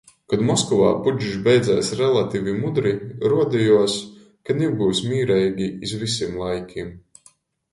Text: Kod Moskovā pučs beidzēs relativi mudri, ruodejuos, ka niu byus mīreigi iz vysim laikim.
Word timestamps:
Kod 0.31 0.41
Moskovā 0.45 0.87
pučs 1.07 1.33
beidzēs 1.47 1.91
relativi 1.99 2.55
mudri, 2.63 2.93
ruodejuos, 3.33 3.99
ka 4.49 4.57
niu 4.59 4.73
byus 4.81 5.03
mīreigi 5.11 5.69
iz 5.89 5.95
vysim 6.05 6.35
laikim. 6.45 6.91